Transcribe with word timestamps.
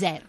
Deezer. 0.00 0.22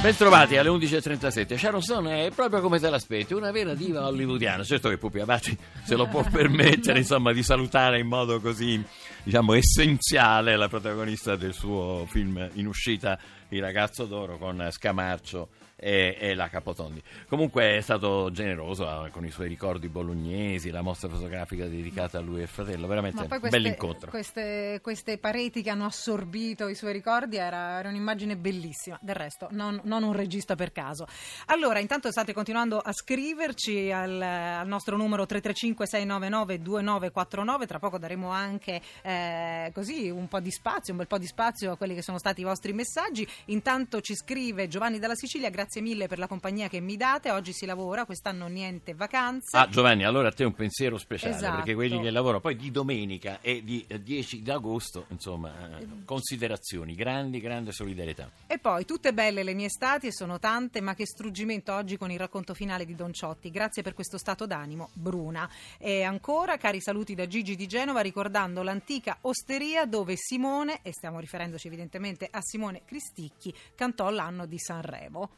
Bentrovati 0.00 0.56
alle 0.56 0.68
11.37. 0.68 1.56
Sharon 1.56 1.82
Stone 1.82 2.26
è 2.26 2.30
proprio 2.30 2.60
come 2.60 2.78
te 2.78 2.88
l'aspetti, 2.88 3.34
una 3.34 3.50
vera 3.50 3.74
diva 3.74 4.06
hollywoodiana. 4.06 4.62
Certo 4.62 4.88
che 4.88 4.98
Pupi 4.98 5.18
Abati 5.18 5.56
se 5.82 5.96
lo 5.96 6.06
può 6.06 6.22
permettere, 6.30 6.98
insomma, 6.98 7.32
di 7.32 7.42
salutare 7.42 7.98
in 7.98 8.06
modo 8.06 8.40
così, 8.40 8.82
diciamo, 9.22 9.54
essenziale 9.54 10.56
la 10.56 10.68
protagonista 10.68 11.36
del 11.36 11.52
suo 11.52 12.06
film 12.08 12.48
in 12.52 12.66
uscita, 12.66 13.18
Il 13.48 13.60
ragazzo 13.60 14.04
d'oro, 14.04 14.38
con 14.38 14.68
Scamarcio 14.70 15.48
e, 15.84 16.16
e 16.18 16.34
la 16.34 16.48
Capotondi. 16.48 17.02
Comunque 17.28 17.76
è 17.76 17.82
stato 17.82 18.30
generoso 18.30 19.04
eh, 19.04 19.10
con 19.10 19.26
i 19.26 19.30
suoi 19.30 19.48
ricordi 19.48 19.90
bolognesi, 19.90 20.70
la 20.70 20.80
mostra 20.80 21.10
fotografica 21.10 21.66
dedicata 21.66 22.16
a 22.16 22.22
lui 22.22 22.38
e 22.38 22.44
il 22.44 22.48
fratello, 22.48 22.86
veramente 22.86 23.20
un 23.20 23.28
queste, 23.28 23.50
bell'incontro. 23.50 24.08
Queste, 24.08 24.80
queste 24.82 25.18
pareti 25.18 25.62
che 25.62 25.68
hanno 25.68 25.84
assorbito 25.84 26.68
i 26.68 26.74
suoi 26.74 26.94
ricordi 26.94 27.36
era, 27.36 27.80
era 27.80 27.90
un'immagine 27.90 28.38
bellissima. 28.38 28.98
Del 29.02 29.14
resto, 29.14 29.48
non, 29.50 29.78
non 29.84 30.04
un 30.04 30.14
regista 30.14 30.54
per 30.54 30.72
caso. 30.72 31.06
Allora, 31.46 31.80
intanto 31.80 32.10
state 32.10 32.32
continuando 32.32 32.78
a 32.78 32.90
scriverci 32.90 33.92
al, 33.92 34.22
al 34.22 34.66
nostro 34.66 34.96
numero 34.96 35.24
335-699-2949. 35.24 37.66
Tra 37.66 37.78
poco 37.78 37.98
daremo 37.98 38.30
anche 38.30 38.80
eh, 39.02 39.70
così 39.74 40.08
un 40.08 40.28
po' 40.28 40.40
di 40.40 40.50
spazio, 40.50 40.94
un 40.94 41.00
bel 41.00 41.08
po' 41.08 41.18
di 41.18 41.26
spazio 41.26 41.72
a 41.72 41.76
quelli 41.76 41.94
che 41.94 42.00
sono 42.00 42.16
stati 42.16 42.40
i 42.40 42.44
vostri 42.44 42.72
messaggi. 42.72 43.28
Intanto 43.46 44.00
ci 44.00 44.14
scrive 44.14 44.66
Giovanni 44.66 44.98
dalla 44.98 45.14
Sicilia. 45.14 45.50
Grazie 45.50 45.72
mille 45.80 46.08
per 46.08 46.18
la 46.18 46.26
compagnia 46.26 46.68
che 46.68 46.80
mi 46.80 46.96
date. 46.96 47.30
Oggi 47.30 47.52
si 47.52 47.66
lavora, 47.66 48.04
quest'anno 48.04 48.46
niente 48.46 48.94
vacanze. 48.94 49.56
Ah 49.56 49.68
Giovanni, 49.68 50.04
allora 50.04 50.28
a 50.28 50.32
te 50.32 50.44
un 50.44 50.54
pensiero 50.54 50.98
speciale, 50.98 51.34
Esatto. 51.34 51.56
perché 51.56 51.74
quelli 51.74 52.00
che 52.00 52.10
lavorano 52.10 52.40
poi 52.40 52.56
di 52.56 52.70
domenica 52.70 53.40
e 53.40 53.62
di 53.64 53.84
eh, 53.86 54.02
10 54.02 54.42
d'agosto, 54.42 55.06
insomma, 55.08 55.78
eh, 55.78 55.86
considerazioni, 56.04 56.94
grandi, 56.94 57.40
grande 57.40 57.72
solidarietà. 57.72 58.30
E 58.46 58.58
poi, 58.58 58.84
tutte 58.84 59.12
belle 59.12 59.42
le 59.42 59.54
mie 59.54 59.66
estati 59.66 60.06
e 60.06 60.12
sono 60.12 60.38
tante, 60.38 60.80
ma 60.80 60.94
che 60.94 61.06
struggimento 61.06 61.72
oggi 61.74 61.96
con 61.96 62.10
il 62.10 62.18
racconto 62.18 62.54
finale 62.54 62.84
di 62.84 62.94
Don 62.94 63.12
Ciotti. 63.12 63.50
Grazie 63.50 63.82
per 63.82 63.94
questo 63.94 64.18
stato 64.18 64.46
d'animo, 64.46 64.90
Bruna. 64.92 65.48
E 65.78 66.02
ancora, 66.02 66.56
cari 66.56 66.80
saluti 66.80 67.14
da 67.14 67.26
Gigi 67.26 67.56
di 67.56 67.66
Genova, 67.66 68.00
ricordando 68.00 68.62
l'antica 68.62 69.18
osteria 69.22 69.86
dove 69.86 70.14
Simone, 70.16 70.80
e 70.82 70.92
stiamo 70.92 71.20
riferendoci 71.20 71.66
evidentemente 71.66 72.28
a 72.30 72.40
Simone 72.40 72.82
Cristicchi, 72.84 73.54
cantò 73.74 74.10
l'anno 74.10 74.46
di 74.46 74.58
Sanremo. 74.58 75.30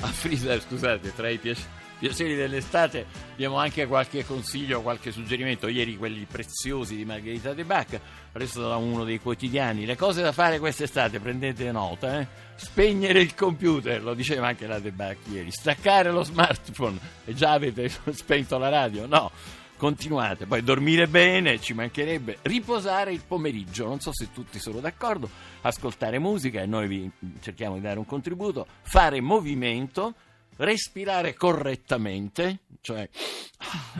A 0.00 0.06
Frida, 0.06 0.58
scusate, 0.60 1.12
tra 1.14 1.28
i 1.28 1.38
piace- 1.38 1.76
piaceri 1.98 2.36
dell'estate 2.36 3.06
abbiamo 3.32 3.56
anche 3.56 3.86
qualche 3.86 4.24
consiglio, 4.24 4.80
qualche 4.80 5.10
suggerimento. 5.10 5.66
Ieri 5.66 5.96
quelli 5.96 6.24
preziosi 6.30 6.94
di 6.94 7.04
Margherita 7.04 7.52
De 7.52 7.64
Bacca, 7.64 8.00
preso 8.30 8.68
da 8.68 8.76
uno 8.76 9.04
dei 9.04 9.18
quotidiani. 9.18 9.84
Le 9.84 9.96
cose 9.96 10.22
da 10.22 10.30
fare 10.32 10.60
quest'estate, 10.60 11.18
prendete 11.18 11.70
nota, 11.72 12.20
eh? 12.20 12.26
Spegnere 12.54 13.20
il 13.20 13.34
computer, 13.34 14.02
lo 14.02 14.14
diceva 14.14 14.46
anche 14.48 14.66
la 14.68 14.78
De 14.78 14.92
Bacca 14.92 15.30
ieri. 15.30 15.50
Staccare 15.50 16.12
lo 16.12 16.22
smartphone. 16.22 16.98
E 17.24 17.34
già 17.34 17.52
avete 17.52 17.90
spento 18.14 18.56
la 18.58 18.68
radio? 18.68 19.06
No. 19.06 19.30
Continuate, 19.78 20.46
poi 20.46 20.64
dormire 20.64 21.06
bene, 21.06 21.60
ci 21.60 21.72
mancherebbe, 21.72 22.38
riposare 22.42 23.12
il 23.12 23.22
pomeriggio, 23.24 23.86
non 23.86 24.00
so 24.00 24.10
se 24.12 24.32
tutti 24.32 24.58
sono 24.58 24.80
d'accordo, 24.80 25.30
ascoltare 25.60 26.18
musica 26.18 26.60
e 26.60 26.66
noi 26.66 26.88
vi 26.88 27.10
cerchiamo 27.38 27.76
di 27.76 27.82
dare 27.82 28.00
un 28.00 28.04
contributo, 28.04 28.66
fare 28.82 29.20
movimento, 29.20 30.14
respirare 30.56 31.34
correttamente, 31.34 32.62
cioè 32.80 33.08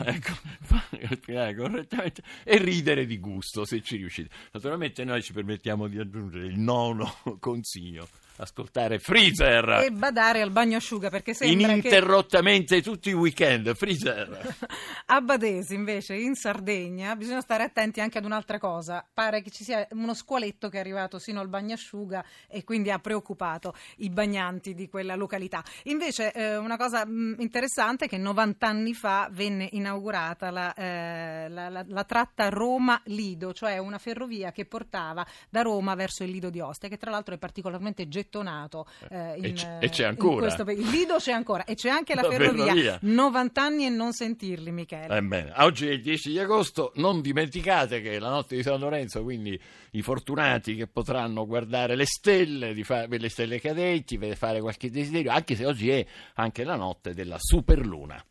ecco, 0.03 0.33
respirare 0.99 1.55
correttamente 1.55 2.23
e 2.43 2.57
ridere 2.57 3.05
di 3.05 3.17
gusto 3.17 3.63
se 3.63 3.81
ci 3.81 3.95
riuscite. 3.95 4.35
Naturalmente 4.51 5.05
noi 5.05 5.23
ci 5.23 5.31
permettiamo 5.31 5.87
di 5.87 5.97
aggiungere 5.97 6.45
il 6.47 6.59
nono 6.59 7.19
consiglio. 7.39 8.05
Ascoltare 8.39 8.99
Freezer 8.99 9.81
E 9.83 9.91
badare 9.91 10.41
al 10.41 10.51
bagnosciuga 10.51 11.09
perché 11.09 11.33
sembra 11.33 11.67
che 11.67 11.71
ininterrottamente 11.73 12.81
tutti 12.81 13.09
i 13.09 13.13
weekend. 13.13 13.73
Freezer. 13.75 14.55
a 15.07 15.21
Badesi 15.21 15.73
invece 15.75 16.15
in 16.15 16.35
Sardegna 16.35 17.15
bisogna 17.15 17.41
stare 17.41 17.63
attenti 17.63 18.01
anche 18.01 18.17
ad 18.17 18.25
un'altra 18.25 18.57
cosa. 18.57 19.05
Pare 19.13 19.41
che 19.41 19.49
ci 19.51 19.63
sia 19.63 19.85
uno 19.91 20.13
squaletto 20.13 20.69
che 20.69 20.77
è 20.77 20.79
arrivato 20.79 21.19
sino 21.19 21.39
al 21.39 21.47
bagnasciuga 21.49 22.23
e 22.47 22.63
quindi 22.63 22.91
ha 22.91 22.99
preoccupato 22.99 23.73
i 23.97 24.09
bagnanti 24.09 24.73
di 24.73 24.87
quella 24.89 25.15
località. 25.15 25.63
Invece 25.83 26.31
eh, 26.33 26.57
una 26.57 26.77
cosa 26.77 27.05
mh, 27.05 27.35
interessante 27.39 28.05
è 28.05 28.07
che 28.07 28.17
90 28.17 28.67
anni 28.67 28.93
fa 28.93 29.29
venne 29.31 29.67
inaugurata 29.71 30.49
la, 30.51 30.73
eh, 30.73 31.47
la- 31.49 31.69
la- 31.69 31.85
la 31.87 32.03
tratta 32.03 32.49
Roma-Lido, 32.49 33.53
cioè 33.53 33.77
una 33.77 33.97
ferrovia 33.97 34.51
che 34.51 34.65
portava 34.65 35.25
da 35.49 35.61
Roma 35.61 35.95
verso 35.95 36.23
il 36.23 36.31
Lido 36.31 36.49
di 36.49 36.59
Ostia, 36.59 36.89
che 36.89 36.97
tra 36.97 37.11
l'altro 37.11 37.35
è 37.35 37.37
particolarmente 37.37 38.07
gettonato. 38.29 38.85
eh, 39.09 39.33
E 39.41 39.47
in, 39.49 39.55
c- 39.55 39.63
eh, 39.65 39.77
e 39.85 39.89
c'è 39.89 40.03
in 40.03 40.09
ancora. 40.09 40.41
questo 40.53 40.61
il 40.69 40.87
Lido 40.89 41.15
c'è 41.17 41.31
ancora 41.31 41.63
e 41.65 41.73
c'è 41.75 41.89
anche 41.89 42.13
la, 42.15 42.21
La 42.21 42.29
ferrovia. 42.29 42.63
ferrovia. 42.65 42.99
90 43.01 43.61
anni 43.61 43.85
e 43.85 43.89
non 43.89 44.13
sentirli, 44.13 44.71
Michele. 44.71 45.17
Eh, 45.17 45.21
bene. 45.21 45.51
Oggi 45.57 45.87
è 45.87 45.91
il 45.91 46.01
10 46.01 46.29
di 46.29 46.39
agosto, 46.39 46.91
non 46.95 47.21
dimenticate 47.21 48.01
che 48.01 48.11
è 48.13 48.19
la 48.19 48.29
notte 48.29 48.55
di 48.55 48.63
San 48.63 48.79
Lorenzo, 48.79 49.23
quindi 49.23 49.59
i 49.91 50.01
fortunati 50.01 50.75
che 50.75 50.87
potranno 50.87 51.45
guardare 51.45 51.95
le 51.95 52.05
stelle, 52.05 52.73
di 52.73 52.83
fa- 52.83 53.07
le 53.07 53.29
stelle 53.29 53.59
cadenti, 53.59 54.17
ve- 54.17 54.35
fare 54.35 54.61
qualche 54.61 54.89
desiderio, 54.91 55.31
anche 55.31 55.55
se 55.55 55.65
oggi 55.65 55.89
è 55.89 56.05
anche 56.35 56.63
la 56.63 56.75
notte 56.75 57.13
della 57.13 57.37
superluna. 57.39 58.23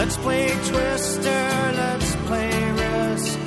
Let's 0.00 0.16
play 0.16 0.48
Twister, 0.48 1.42
let's 1.76 2.16
play 2.24 2.50
Risk. 2.72 3.38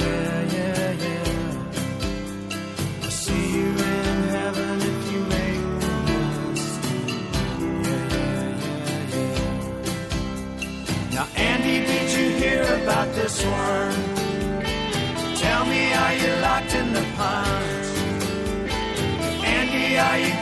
Yeah, 0.00 0.40
yeah, 0.56 0.92
yeah. 1.04 1.72
I'll 3.02 3.10
see 3.10 3.44
you 3.52 3.68
in 3.68 4.16
heaven 4.36 4.76
if 4.80 5.12
you 5.12 5.20
make 5.36 5.64
the 5.82 5.94
list. 6.08 6.80
Yeah, 7.84 8.16
yeah, 8.16 8.48
yeah, 8.64 9.36
yeah. 9.44 9.56
Now, 11.12 11.26
Andy, 11.36 11.76
did 11.90 12.08
you 12.16 12.26
hear 12.40 12.62
about 12.82 13.08
this 13.14 13.36
one? 13.44 14.00
Tell 15.36 15.62
me, 15.66 15.82
are 15.92 16.14
you 16.14 16.32
locked 16.40 16.74
in 16.74 16.94
the 16.94 17.04
punch? 17.18 17.88
Andy, 19.44 19.98
are 19.98 20.18
you 20.18 20.32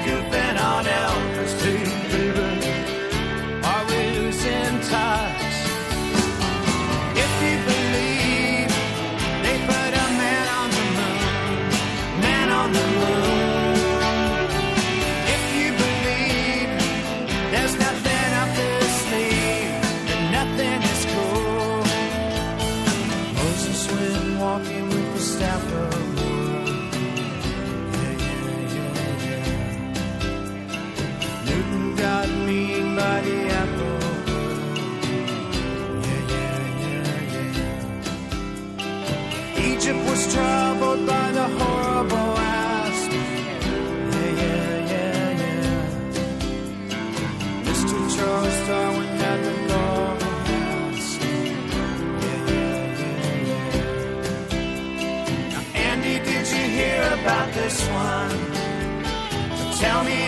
Tell 59.79 60.03
me, 60.03 60.28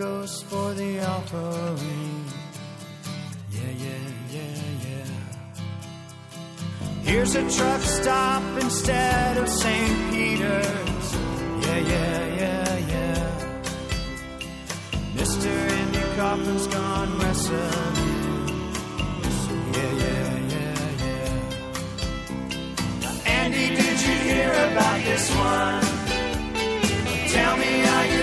ghost 0.00 0.44
for 0.46 0.72
the 0.72 0.98
offering. 1.04 2.24
Yeah, 3.50 3.72
yeah, 3.84 4.04
yeah, 4.34 4.86
yeah. 4.86 5.10
Here's 7.02 7.34
a 7.34 7.42
truck 7.56 7.82
stop 7.82 8.42
instead 8.62 9.36
of 9.36 9.46
St. 9.46 10.10
Peter's. 10.10 11.06
Yeah, 11.64 11.80
yeah, 11.92 12.18
yeah, 12.42 12.78
yeah. 12.94 13.24
Mr. 15.18 15.52
Andy 15.80 16.04
Kaufman's 16.16 16.66
gone 16.66 17.10
wrestling. 17.18 17.96
Yeah, 19.76 19.92
yeah, 20.04 20.30
yeah, 20.54 20.82
yeah. 23.04 23.38
Andy, 23.38 23.66
did 23.80 23.98
you 24.06 24.16
hear 24.30 24.50
about 24.70 24.98
this 25.04 25.26
one? 25.36 25.84
Tell 27.34 27.54
me, 27.58 27.72
are 27.94 28.06
you 28.14 28.19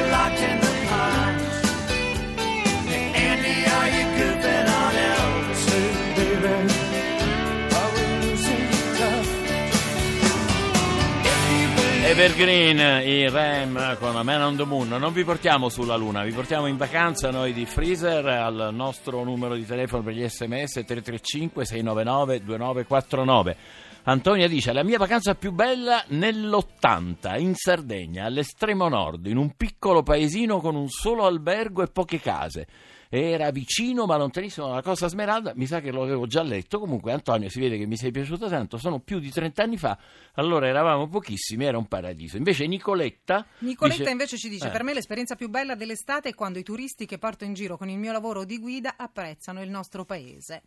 believe 12.28 12.38
Evergreen, 12.38 13.08
i 13.08 13.30
Ram 13.30 13.98
con 13.98 14.20
Man 14.26 14.42
on 14.42 14.56
the 14.58 14.66
Moon. 14.66 14.90
Non 14.90 15.14
vi 15.14 15.24
portiamo 15.24 15.70
sulla 15.70 15.96
Luna, 15.96 16.24
vi 16.24 16.32
portiamo 16.32 16.68
in 16.68 16.76
vacanza 16.76 17.32
noi 17.32 17.54
di 17.54 17.66
Freezer 17.66 18.26
al 18.26 18.70
nostro 18.74 19.24
numero 19.24 19.56
di 19.56 19.66
telefono 19.66 20.04
per 20.04 20.14
gli 20.14 20.28
sms 20.28 20.72
335 20.72 21.66
699 21.66 22.44
2949. 22.44 23.58
Antonia 24.04 24.48
dice: 24.48 24.74
La 24.74 24.84
mia 24.84 24.98
vacanza 24.98 25.36
più 25.36 25.52
bella 25.52 26.04
nell'80 26.08 27.40
in 27.40 27.54
Sardegna, 27.56 28.26
all'estremo 28.26 28.90
nord, 28.90 29.26
in 29.28 29.38
un 29.38 29.56
piccolo 29.56 30.04
paesino 30.04 30.60
con 30.60 30.76
un 30.76 30.90
solo 30.90 31.26
albergo 31.26 31.82
e 31.82 31.88
poche 31.88 32.20
case. 32.20 32.68
Era 33.10 33.52
vicino 33.52 34.06
ma 34.06 34.18
lontanissimo 34.18 34.68
dalla 34.68 34.82
Costa 34.82 35.08
Smeralda, 35.08 35.54
mi 35.56 35.66
sa 35.66 35.80
che 35.80 35.92
lo 35.92 36.04
avevo 36.04 36.28
già 36.28 36.42
letto. 36.44 36.80
Comunque, 36.80 37.12
Antonio, 37.12 37.50
si 37.50 37.60
vede 37.60 37.78
che 37.78 37.86
mi 37.86 37.98
sei 37.98 38.12
piaciuta 38.12 38.48
tanto. 38.50 38.78
Sono 38.78 39.00
più 39.00 39.20
di 39.20 39.32
30 39.32 39.64
anni 39.64 39.78
fa, 39.78 39.98
allora 40.34 40.68
eravamo 40.68 41.08
pochissimi, 41.08 41.66
era 41.66 41.78
un 41.78 41.88
paradiso. 41.88 42.38
Invece, 42.38 42.68
Nicoletta. 42.68 43.46
Nicoletta 43.60 43.98
dice- 44.00 44.12
invece 44.12 44.38
ci 44.38 44.50
dice: 44.50 44.68
Eh. 44.68 44.72
Per 44.72 44.84
me 44.84 44.94
l'esperienza 44.94 45.36
più 45.36 45.50
bella 45.50 45.76
dell'estate 45.76 46.30
è 46.30 46.34
quando 46.34 46.60
i 46.60 46.64
turisti 46.64 47.06
che 47.06 47.18
porto 47.18 47.46
in 47.46 47.54
giro 47.54 47.78
con 47.78 47.90
il 47.90 47.98
mio 47.98 48.12
lavoro 48.12 48.44
di 48.44 48.60
guida 48.60 48.96
apprezzano 48.98 49.62
il 49.62 49.70
nostro 49.70 50.06
paese. 50.06 50.64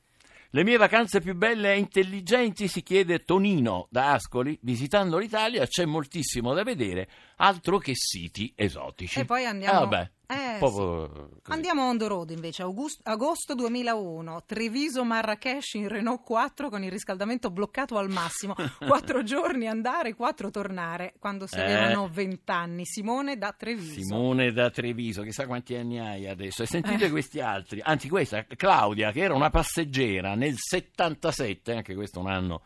Le 0.53 0.65
mie 0.65 0.79
vacanze 0.79 1.21
più 1.21 1.37
belle 1.37 1.73
e 1.75 1.79
intelligenti, 1.79 2.67
si 2.67 2.83
chiede 2.83 3.23
Tonino 3.25 3.87
da 3.89 4.15
Ascoli. 4.15 4.59
Visitando 4.63 5.17
l'Italia 5.17 5.65
c'è 5.65 5.85
moltissimo 5.85 6.55
da 6.55 6.65
vedere, 6.65 7.09
altro 7.43 7.79
che 7.79 7.93
siti 7.95 8.53
esotici. 8.55 9.19
E 9.21 9.25
poi 9.25 9.45
andiamo- 9.45 9.79
Ah, 9.79 9.81
vabbè, 9.81 10.11
Eh, 10.31 10.57
proprio 10.59 11.09
così. 11.43 11.53
Andiamo 11.57 11.89
on 11.89 11.99
the 11.99 12.07
road 12.07 12.31
invece, 12.31 12.63
August- 12.63 13.01
agosto 13.03 13.55
2001, 13.55 14.45
Treviso 14.47 15.03
Marrakesh 15.05 15.75
in 15.75 15.89
Renault 15.89 16.23
4 16.23 16.69
con 16.69 16.85
il 16.85 16.91
riscaldamento 16.91 17.51
bloccato 17.51 17.97
al 17.99 18.09
massimo, 18.11 18.55
quattro 18.79 19.23
giorni 19.25 19.67
andare, 19.67 20.15
quattro 20.15 20.51
tornare, 20.51 21.15
quando 21.19 21.47
si 21.49 21.57
Eh. 21.57 21.63
avevano 21.63 22.09
vent'anni. 22.13 22.85
Simone 22.85 23.39
da 23.39 23.53
Treviso. 23.57 24.01
Simone 24.01 24.53
da 24.53 24.71
Treviso, 24.71 25.23
chissà 25.23 25.47
quanti 25.47 25.75
anni 25.75 25.99
hai 25.99 26.29
adesso. 26.29 26.63
E 26.63 26.67
sentite 27.03 27.07
Eh. 27.07 27.11
questi 27.11 27.41
altri, 27.41 27.81
anzi 27.83 28.09
questa, 28.09 28.45
Claudia, 28.45 29.11
che 29.11 29.21
era 29.23 29.35
una 29.35 29.51
passeggera 29.51 30.35
nel 30.37 30.55
77, 30.57 31.73
anche 31.75 31.95
questo 31.95 32.21
è 32.21 32.23
un 32.23 32.31
anno 32.31 32.63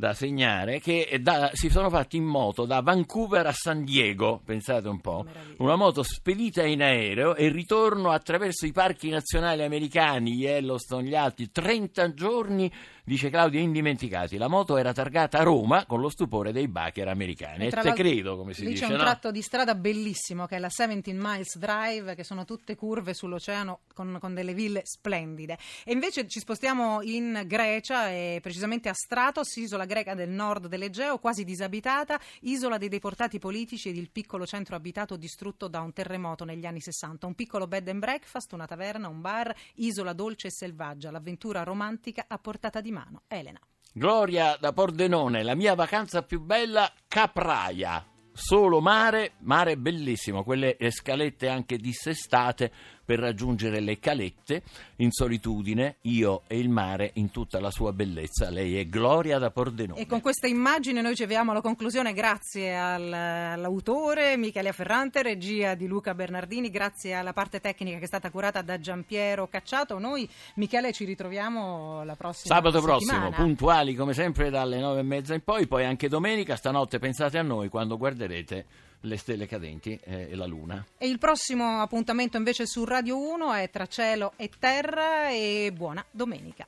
da 0.00 0.14
segnare, 0.14 0.80
che 0.80 1.18
da- 1.20 1.50
si 1.52 1.68
sono 1.68 1.90
fatti 1.90 2.16
in 2.16 2.24
moto 2.24 2.64
da 2.64 2.80
Vancouver 2.80 3.46
a 3.46 3.52
San 3.52 3.84
Diego, 3.84 4.40
pensate 4.44 4.88
un 4.88 5.00
po', 5.00 5.22
Meraviglia. 5.24 5.54
una 5.58 5.76
moto 5.76 6.02
spedita 6.02 6.64
in 6.64 6.82
aereo 6.82 7.36
e 7.36 7.48
ritorno 7.50 8.10
attraverso 8.10 8.66
i 8.66 8.72
parchi 8.72 9.10
nazionali 9.10 9.62
americani, 9.62 10.32
Yellowstone, 10.32 11.06
gli 11.06 11.14
altri, 11.14 11.52
30 11.52 12.14
giorni, 12.14 12.72
dice 13.04 13.28
Claudia, 13.28 13.60
indimenticati. 13.60 14.36
La 14.38 14.48
moto 14.48 14.76
era 14.76 14.92
targata 14.92 15.38
a 15.38 15.42
Roma 15.42 15.84
con 15.84 16.00
lo 16.00 16.08
stupore 16.08 16.52
dei 16.52 16.68
bacher 16.68 17.08
americani. 17.08 17.66
E, 17.66 17.70
tra 17.70 17.82
te 17.82 17.92
credo, 17.92 18.36
come 18.36 18.54
si 18.54 18.62
lì 18.62 18.70
dice, 18.70 18.86
c'è 18.86 18.90
un 18.92 18.96
no? 18.96 19.02
tratto 19.02 19.30
di 19.30 19.42
strada 19.42 19.74
bellissimo 19.74 20.46
che 20.46 20.56
è 20.56 20.58
la 20.58 20.68
17 20.68 21.12
Miles 21.12 21.58
Drive, 21.58 22.14
che 22.14 22.24
sono 22.24 22.44
tutte 22.44 22.74
curve 22.74 23.12
sull'oceano 23.12 23.80
con, 23.92 24.16
con 24.18 24.32
delle 24.32 24.54
ville 24.54 24.82
splendide. 24.84 25.58
E 25.84 25.92
invece 25.92 26.26
ci 26.26 26.38
spostiamo 26.38 27.02
in 27.02 27.42
Grecia, 27.46 28.08
e 28.10 28.38
precisamente 28.40 28.88
a 28.88 28.94
Stratos, 28.94 29.56
isola 29.56 29.84
greca 29.90 30.14
del 30.14 30.30
nord 30.30 30.68
dell'Egeo, 30.68 31.18
quasi 31.18 31.42
disabitata, 31.42 32.20
isola 32.42 32.78
dei 32.78 32.88
deportati 32.88 33.40
politici 33.40 33.88
ed 33.88 33.96
il 33.96 34.08
piccolo 34.08 34.46
centro 34.46 34.76
abitato 34.76 35.16
distrutto 35.16 35.66
da 35.66 35.80
un 35.80 35.92
terremoto 35.92 36.44
negli 36.44 36.64
anni 36.64 36.80
60. 36.80 37.26
Un 37.26 37.34
piccolo 37.34 37.66
bed 37.66 37.88
and 37.88 37.98
breakfast, 37.98 38.52
una 38.52 38.66
taverna, 38.66 39.08
un 39.08 39.20
bar, 39.20 39.52
isola 39.74 40.12
dolce 40.12 40.46
e 40.46 40.52
selvaggia, 40.52 41.10
l'avventura 41.10 41.64
romantica 41.64 42.26
a 42.28 42.38
portata 42.38 42.80
di 42.80 42.92
mano. 42.92 43.22
Elena. 43.26 43.58
Gloria 43.92 44.56
da 44.60 44.72
Pordenone, 44.72 45.42
la 45.42 45.56
mia 45.56 45.74
vacanza 45.74 46.22
più 46.22 46.40
bella, 46.40 46.92
Capraia. 47.08 48.06
Solo 48.32 48.80
mare, 48.80 49.32
mare 49.40 49.76
bellissimo, 49.76 50.44
quelle 50.44 50.76
scalette 50.90 51.48
anche 51.48 51.76
dissestate 51.78 52.72
per 53.10 53.18
raggiungere 53.18 53.80
le 53.80 53.98
calette 53.98 54.62
in 54.98 55.10
solitudine, 55.10 55.96
io 56.02 56.42
e 56.46 56.60
il 56.60 56.68
mare 56.68 57.10
in 57.14 57.32
tutta 57.32 57.58
la 57.58 57.72
sua 57.72 57.92
bellezza. 57.92 58.50
Lei 58.50 58.78
è 58.78 58.86
Gloria 58.86 59.38
da 59.38 59.50
Pordenone. 59.50 59.98
E 60.00 60.06
con 60.06 60.20
questa 60.20 60.46
immagine 60.46 61.00
noi 61.00 61.16
ci 61.16 61.24
avviamo 61.24 61.50
alla 61.50 61.60
conclusione 61.60 62.12
grazie 62.12 62.76
al- 62.76 63.12
all'autore 63.12 64.36
Michele 64.36 64.70
Ferrante, 64.70 65.24
regia 65.24 65.74
di 65.74 65.88
Luca 65.88 66.14
Bernardini, 66.14 66.70
grazie 66.70 67.14
alla 67.14 67.32
parte 67.32 67.58
tecnica 67.58 67.98
che 67.98 68.04
è 68.04 68.06
stata 68.06 68.30
curata 68.30 68.62
da 68.62 68.78
Giampiero 68.78 69.48
Cacciato. 69.48 69.98
Noi, 69.98 70.28
Michele, 70.54 70.92
ci 70.92 71.04
ritroviamo 71.04 72.04
la 72.04 72.14
prossima 72.14 72.54
Sabato 72.54 72.78
settimana. 72.78 73.30
prossimo, 73.30 73.44
puntuali 73.44 73.96
come 73.96 74.14
sempre 74.14 74.50
dalle 74.50 74.78
nove 74.78 75.00
e 75.00 75.02
mezza 75.02 75.34
in 75.34 75.42
poi, 75.42 75.66
poi 75.66 75.84
anche 75.84 76.06
domenica, 76.06 76.54
stanotte 76.54 77.00
pensate 77.00 77.38
a 77.38 77.42
noi 77.42 77.68
quando 77.70 77.96
guarderete 77.96 78.66
le 79.00 79.16
stelle 79.16 79.46
cadenti 79.46 79.98
eh, 80.02 80.28
e 80.30 80.34
la 80.34 80.46
luna. 80.46 80.84
E 80.98 81.08
il 81.08 81.18
prossimo 81.18 81.80
appuntamento 81.80 82.36
invece 82.36 82.66
su 82.66 82.84
Radio 82.84 83.18
1 83.18 83.52
è 83.54 83.70
Tra 83.70 83.86
cielo 83.86 84.32
e 84.36 84.50
terra 84.58 85.30
e 85.30 85.72
buona 85.74 86.04
domenica. 86.10 86.66